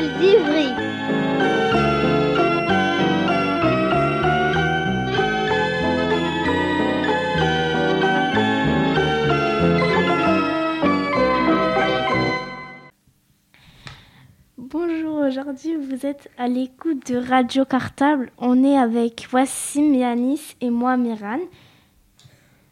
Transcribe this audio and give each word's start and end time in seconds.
d'Ivry. 0.00 0.72
Bonjour, 14.56 15.18
aujourd'hui 15.18 15.76
vous 15.76 16.06
êtes 16.06 16.30
à 16.38 16.48
l'écoute 16.48 17.12
de 17.12 17.16
Radio 17.18 17.66
Cartable. 17.66 18.32
On 18.38 18.64
est 18.64 18.78
avec 18.78 19.26
Wassim, 19.30 19.94
Yanis 19.94 20.56
et 20.62 20.70
moi, 20.70 20.96
Miran. 20.96 21.40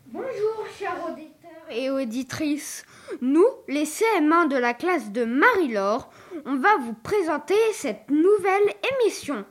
Bonjour, 0.06 0.64
chers 0.78 0.96
auditeurs 1.06 1.29
et 1.70 1.90
auditrices. 1.90 2.84
Nous, 3.20 3.46
les 3.68 3.84
CM1 3.84 4.48
de 4.48 4.56
la 4.56 4.74
classe 4.74 5.12
de 5.12 5.24
Marie-Laure, 5.24 6.10
on 6.46 6.56
va 6.56 6.76
vous 6.78 6.94
présenter 7.02 7.54
cette 7.72 8.10
nouvelle 8.10 8.74
émission. 9.02 9.44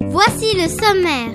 Voici 0.00 0.56
le 0.56 0.68
sommaire. 0.68 1.34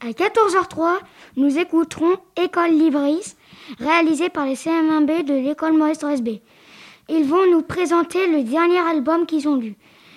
À 0.00 0.10
14h03, 0.10 1.00
nous 1.36 1.58
écouterons 1.58 2.16
École 2.36 2.70
Libris, 2.70 3.34
réalisée 3.78 4.28
par 4.28 4.46
les 4.46 4.54
CM1B 4.54 5.24
de 5.24 5.34
l'école 5.34 5.74
Maurice 5.74 5.98
3SB. 5.98 6.40
Ils 7.08 7.24
vont 7.24 7.50
nous 7.50 7.62
présenter 7.62 8.26
le 8.26 8.42
dernier 8.42 8.80
album 8.80 9.26
qu'ils 9.26 9.48
ont 9.48 9.56
lu. 9.56 9.76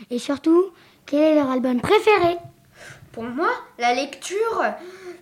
Et 0.09 0.19
surtout, 0.19 0.71
quel 1.05 1.19
est 1.19 1.35
leur 1.35 1.49
album 1.49 1.79
préféré? 1.79 2.38
Pour 3.11 3.23
moi, 3.23 3.49
la 3.77 3.94
lecture, 3.94 4.63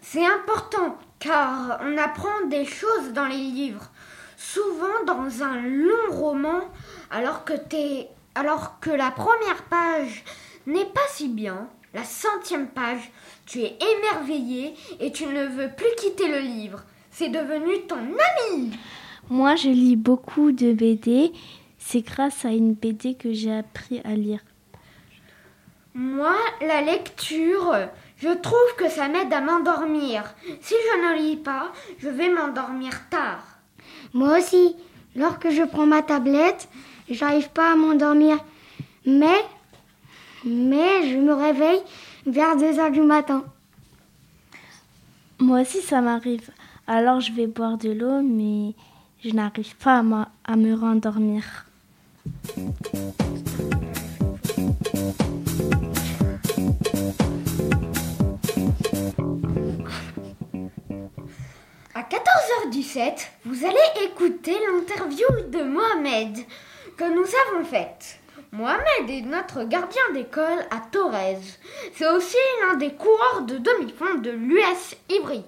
c'est 0.01 0.25
important 0.25 0.97
car 1.19 1.79
on 1.83 1.97
apprend 1.97 2.47
des 2.47 2.65
choses 2.65 3.13
dans 3.13 3.25
les 3.25 3.37
livres. 3.37 3.91
Souvent 4.37 5.03
dans 5.05 5.43
un 5.43 5.61
long 5.61 6.11
roman, 6.11 6.61
alors 7.11 7.43
que, 7.43 7.53
alors 8.35 8.79
que 8.79 8.89
la 8.89 9.11
première 9.11 9.63
page 9.69 10.23
n'est 10.65 10.85
pas 10.85 11.01
si 11.09 11.27
bien, 11.27 11.67
la 11.93 12.03
centième 12.03 12.67
page, 12.67 13.11
tu 13.45 13.61
es 13.61 13.77
émerveillé 13.79 14.75
et 14.99 15.11
tu 15.11 15.25
ne 15.25 15.45
veux 15.45 15.69
plus 15.75 15.95
quitter 15.97 16.27
le 16.27 16.39
livre. 16.39 16.83
C'est 17.19 17.27
devenu 17.27 17.81
ton 17.85 17.97
ami. 17.97 18.71
Moi, 19.29 19.57
je 19.57 19.67
lis 19.67 19.97
beaucoup 19.97 20.53
de 20.53 20.71
BD. 20.71 21.33
C'est 21.77 21.99
grâce 21.99 22.45
à 22.45 22.51
une 22.51 22.75
BD 22.75 23.15
que 23.15 23.33
j'ai 23.33 23.53
appris 23.53 23.99
à 24.05 24.15
lire. 24.15 24.39
Moi, 25.93 26.37
la 26.65 26.79
lecture, 26.79 27.75
je 28.19 28.29
trouve 28.29 28.75
que 28.77 28.87
ça 28.87 29.09
m'aide 29.09 29.33
à 29.33 29.41
m'endormir. 29.41 30.33
Si 30.61 30.73
je 30.73 30.97
ne 31.01 31.21
lis 31.21 31.35
pas, 31.35 31.73
je 31.97 32.07
vais 32.07 32.29
m'endormir 32.29 33.09
tard. 33.09 33.43
Moi 34.13 34.37
aussi, 34.37 34.77
lorsque 35.13 35.49
je 35.49 35.63
prends 35.63 35.87
ma 35.87 36.01
tablette, 36.01 36.69
j'arrive 37.09 37.49
pas 37.49 37.73
à 37.73 37.75
m'endormir. 37.75 38.37
Mais, 39.05 39.43
mais 40.45 41.11
je 41.11 41.17
me 41.17 41.33
réveille 41.33 41.81
vers 42.25 42.55
2h 42.55 42.93
du 42.93 43.01
matin. 43.01 43.43
Moi 45.37 45.59
aussi, 45.59 45.81
ça 45.81 45.99
m'arrive. 45.99 46.49
Alors, 46.91 47.19
je 47.19 47.31
vais 47.31 47.45
boire 47.45 47.77
de 47.77 47.91
l'eau, 47.91 48.23
mais 48.23 48.73
je 49.23 49.29
n'arrive 49.29 49.75
pas 49.75 50.03
à, 50.43 50.55
me 50.55 50.73
rendormir. 50.73 51.67
À 61.93 62.01
14h17, 62.01 63.27
vous 63.45 63.63
allez 63.63 64.07
écouter 64.07 64.57
l'interview 64.73 65.27
de 65.47 65.61
Mohamed 65.61 66.39
que 66.97 67.03
nous 67.03 67.27
avons 67.51 67.65
faite. 67.65 68.17
Mohamed 68.51 69.07
est 69.09 69.21
notre 69.21 69.63
gardien 69.65 70.01
d'école 70.15 70.65
à 70.71 70.79
Torres. 70.91 71.37
C'est 71.93 72.09
aussi 72.09 72.35
l'un 72.63 72.77
des 72.77 72.95
coureurs 72.95 73.43
de 73.43 73.59
demi-fond 73.59 74.15
de 74.23 74.31
l'US 74.31 74.95
Ivry. 75.11 75.43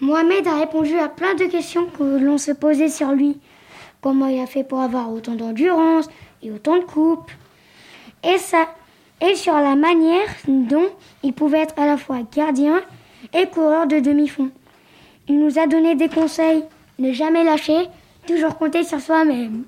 Mohamed 0.00 0.46
a 0.46 0.58
répondu 0.58 0.98
à 0.98 1.08
plein 1.08 1.34
de 1.34 1.44
questions 1.44 1.86
que 1.86 2.02
l'on 2.02 2.38
se 2.38 2.52
posait 2.52 2.88
sur 2.88 3.12
lui. 3.12 3.38
Comment 4.00 4.28
il 4.28 4.40
a 4.40 4.46
fait 4.46 4.64
pour 4.64 4.80
avoir 4.80 5.12
autant 5.12 5.34
d'endurance 5.34 6.08
et 6.42 6.50
autant 6.50 6.78
de 6.78 6.84
coupes. 6.84 7.30
Et 8.24 8.38
ça, 8.38 8.66
et 9.20 9.34
sur 9.34 9.54
la 9.54 9.76
manière 9.76 10.28
dont 10.48 10.88
il 11.22 11.34
pouvait 11.34 11.60
être 11.60 11.78
à 11.78 11.86
la 11.86 11.98
fois 11.98 12.20
gardien 12.34 12.80
et 13.34 13.46
coureur 13.46 13.86
de 13.86 13.98
demi-fond. 13.98 14.50
Il 15.28 15.38
nous 15.38 15.58
a 15.58 15.66
donné 15.66 15.94
des 15.94 16.08
conseils. 16.08 16.64
Ne 16.98 17.12
jamais 17.12 17.44
lâcher, 17.44 17.88
toujours 18.26 18.56
compter 18.56 18.84
sur 18.84 19.00
soi-même. 19.00 19.64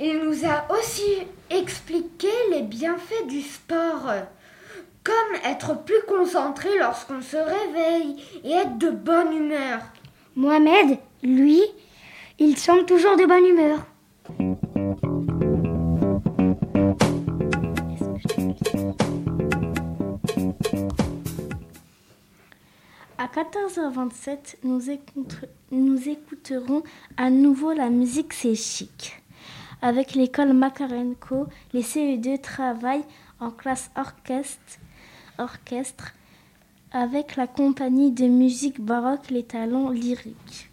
Il 0.00 0.20
nous 0.24 0.44
a 0.44 0.66
aussi 0.78 1.26
expliqué 1.50 2.28
les 2.52 2.62
bienfaits 2.62 3.26
du 3.28 3.40
sport, 3.40 4.12
comme 5.08 5.50
être 5.50 5.84
plus 5.84 6.02
concentré 6.06 6.68
lorsqu'on 6.78 7.22
se 7.22 7.36
réveille 7.36 8.22
et 8.44 8.50
être 8.50 8.76
de 8.76 8.90
bonne 8.90 9.32
humeur. 9.32 9.80
Mohamed, 10.36 10.98
lui, 11.22 11.62
il 12.38 12.58
semble 12.58 12.84
toujours 12.84 13.16
de 13.16 13.24
bonne 13.24 13.46
humeur. 13.46 13.86
À 23.16 23.26
14h27, 23.28 24.56
nous, 24.64 24.82
nous 25.70 26.08
écouterons 26.08 26.82
à 27.16 27.30
nouveau 27.30 27.72
la 27.72 27.88
musique 27.88 28.34
C'est. 28.34 28.88
Avec 29.80 30.14
l'école 30.14 30.52
Makarenko, 30.52 31.46
les 31.72 31.82
CE2 31.82 32.42
travaillent 32.42 33.06
en 33.40 33.50
classe 33.50 33.90
orchestre, 33.96 34.78
orchestre 35.38 36.12
avec 36.92 37.36
la 37.36 37.46
compagnie 37.46 38.12
de 38.12 38.26
musique 38.26 38.80
baroque 38.80 39.30
Les 39.30 39.44
Talents 39.44 39.90
Lyriques. 39.90 40.70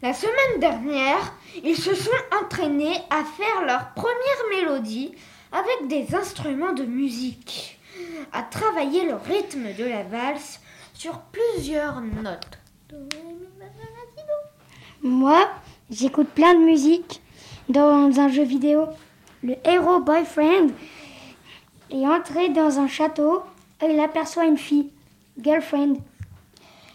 La 0.00 0.12
semaine 0.12 0.60
dernière, 0.60 1.32
ils 1.62 1.76
se 1.76 1.94
sont 1.94 2.10
entraînés 2.42 2.98
à 3.10 3.24
faire 3.24 3.64
leur 3.66 3.92
première 3.94 4.50
mélodie 4.50 5.12
avec 5.52 5.88
des 5.88 6.14
instruments 6.14 6.72
de 6.72 6.84
musique, 6.84 7.78
à 8.32 8.42
travailler 8.42 9.04
le 9.04 9.14
rythme 9.14 9.74
de 9.78 9.84
la 9.84 10.02
valse 10.02 10.60
sur 10.94 11.20
plusieurs 11.20 12.00
notes. 12.00 12.58
Moi, 15.02 15.48
j'écoute 15.90 16.28
plein 16.28 16.54
de 16.54 16.64
musique 16.64 17.20
dans 17.68 18.18
un 18.18 18.28
jeu 18.28 18.44
vidéo. 18.44 18.86
Le 19.42 19.56
héros 19.64 20.00
boyfriend 20.00 20.68
est 21.92 22.06
entré 22.06 22.48
dans 22.48 22.78
un 22.78 22.88
château 22.88 23.42
et 23.82 23.86
il 23.92 24.00
aperçoit 24.00 24.46
une 24.46 24.58
fille, 24.58 24.90
girlfriend. 25.38 25.94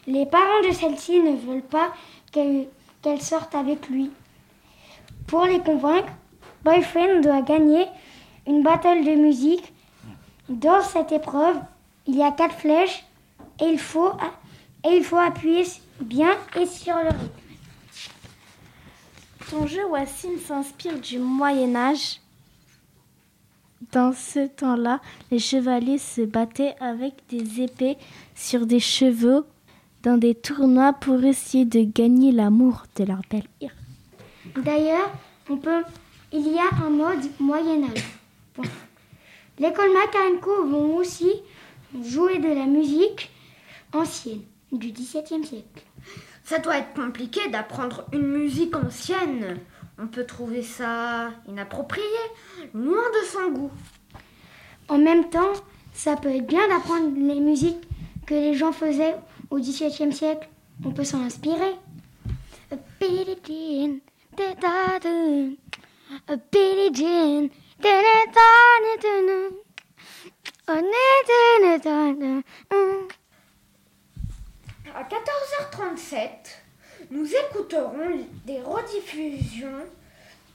Les 0.07 0.25
parents 0.25 0.61
de 0.67 0.73
celle-ci 0.73 1.19
ne 1.19 1.35
veulent 1.35 1.61
pas 1.61 1.93
qu'elle 2.31 3.21
sorte 3.21 3.53
avec 3.55 3.89
lui. 3.89 4.11
Pour 5.27 5.45
les 5.45 5.59
convaincre, 5.59 6.11
boyfriend 6.63 7.21
doit 7.21 7.41
gagner 7.41 7.85
une 8.47 8.63
battle 8.63 9.03
de 9.03 9.15
musique. 9.15 9.73
Dans 10.47 10.81
cette 10.81 11.11
épreuve, 11.11 11.57
il 12.05 12.15
y 12.15 12.23
a 12.23 12.31
quatre 12.31 12.55
flèches 12.55 13.03
et 13.59 13.65
il 13.65 13.79
faut, 13.79 14.13
et 14.85 14.95
il 14.95 15.03
faut 15.03 15.17
appuyer 15.17 15.65
bien 15.99 16.31
et 16.55 16.65
sur 16.65 16.95
le 16.95 17.09
rythme. 17.09 17.29
Ton 19.49 19.67
jeu 19.67 19.85
Wassim 19.87 20.37
s'inspire 20.39 20.99
du 20.99 21.19
Moyen 21.19 21.75
Âge. 21.75 22.21
Dans 23.91 24.11
ce 24.13 24.47
temps-là, 24.47 24.99
les 25.31 25.39
chevaliers 25.39 25.97
se 25.97 26.21
battaient 26.21 26.75
avec 26.79 27.13
des 27.29 27.61
épées 27.61 27.97
sur 28.35 28.65
des 28.65 28.79
chevaux 28.79 29.45
dans 30.03 30.17
des 30.17 30.35
tournois 30.35 30.93
pour 30.93 31.23
essayer 31.23 31.65
de 31.65 31.81
gagner 31.81 32.31
l'amour 32.31 32.83
de 32.95 33.03
leur 33.03 33.21
belle-mère. 33.29 33.75
D'ailleurs, 34.55 35.11
on 35.49 35.57
peut, 35.57 35.83
il 36.31 36.47
y 36.47 36.57
a 36.57 36.85
un 36.85 36.89
mode 36.89 37.29
Moyen 37.39 37.83
Âge. 37.83 38.03
Point. 38.53 38.65
L'école 39.59 39.93
Makarenko 39.93 40.65
vont 40.67 40.95
aussi 40.95 41.31
jouer 42.03 42.39
de 42.39 42.47
la 42.47 42.65
musique 42.65 43.29
ancienne 43.93 44.41
du 44.71 44.91
XVIIe 44.91 45.45
siècle. 45.45 45.83
Ça 46.43 46.59
doit 46.59 46.77
être 46.77 46.93
compliqué 46.93 47.49
d'apprendre 47.49 48.05
une 48.13 48.27
musique 48.27 48.75
ancienne. 48.75 49.59
On 49.99 50.07
peut 50.07 50.25
trouver 50.25 50.61
ça 50.61 51.31
inapproprié, 51.47 52.05
loin 52.73 53.01
de 53.09 53.25
son 53.27 53.51
goût. 53.51 53.71
En 54.89 54.99
même 54.99 55.29
temps, 55.29 55.53
ça 55.93 56.15
peut 56.15 56.29
être 56.29 56.45
bien 56.45 56.67
d'apprendre 56.67 57.11
les 57.15 57.39
musiques 57.39 57.87
que 58.27 58.35
les 58.35 58.53
gens 58.53 58.71
faisaient 58.71 59.15
au 59.49 59.57
XVIIe 59.57 60.13
siècle. 60.13 60.47
On 60.85 60.91
peut 60.91 61.03
s'en 61.03 61.23
inspirer. 61.23 61.73
À 74.93 75.03
14h37, 75.03 76.66
nous 77.11 77.25
écouterons 77.25 78.25
des 78.45 78.59
rediffusions 78.61 79.85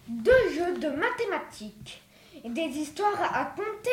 de 0.08 0.32
jeux 0.54 0.78
de 0.78 0.88
mathématiques 0.88 2.02
et 2.44 2.50
des 2.50 2.69
histoires 2.78 3.34
à 3.34 3.44
compter 3.44 3.90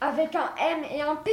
avec 0.00 0.34
un 0.34 0.50
M 0.58 0.84
et 0.90 1.02
un 1.02 1.16
P 1.16 1.30